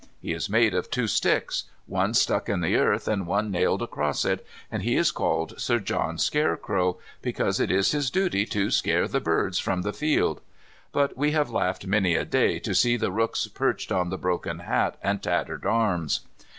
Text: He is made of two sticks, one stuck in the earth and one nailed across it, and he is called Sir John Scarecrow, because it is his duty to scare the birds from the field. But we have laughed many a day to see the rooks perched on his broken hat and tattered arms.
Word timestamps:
He 0.19 0.33
is 0.33 0.49
made 0.49 0.73
of 0.73 0.89
two 0.89 1.05
sticks, 1.05 1.65
one 1.85 2.15
stuck 2.15 2.49
in 2.49 2.61
the 2.61 2.75
earth 2.75 3.07
and 3.07 3.27
one 3.27 3.51
nailed 3.51 3.83
across 3.83 4.25
it, 4.25 4.43
and 4.71 4.81
he 4.81 4.95
is 4.97 5.11
called 5.11 5.53
Sir 5.61 5.77
John 5.77 6.17
Scarecrow, 6.17 6.97
because 7.21 7.59
it 7.59 7.69
is 7.69 7.91
his 7.91 8.09
duty 8.09 8.47
to 8.47 8.71
scare 8.71 9.07
the 9.07 9.19
birds 9.21 9.59
from 9.59 9.83
the 9.83 9.93
field. 9.93 10.41
But 10.91 11.15
we 11.15 11.33
have 11.33 11.51
laughed 11.51 11.85
many 11.85 12.15
a 12.15 12.25
day 12.25 12.57
to 12.61 12.73
see 12.73 12.97
the 12.97 13.11
rooks 13.11 13.45
perched 13.45 13.91
on 13.91 14.09
his 14.09 14.19
broken 14.19 14.57
hat 14.57 14.97
and 15.03 15.21
tattered 15.21 15.67
arms. 15.67 16.21